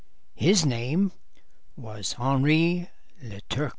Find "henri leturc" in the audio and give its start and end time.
2.13-3.69